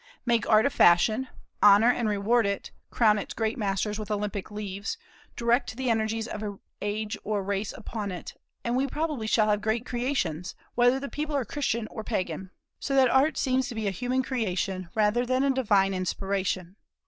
[0.25, 1.27] Make Art a fashion,
[1.61, 4.97] honor and reward it, crown its great masters with Olympic leaves,
[5.35, 8.33] direct the energies of an age or race upon it,
[8.63, 12.49] and we probably shall have great creations, whether the people are Christian or Pagan.
[12.79, 16.77] So that Art seems to be a human creation, rather than a divine inspiration.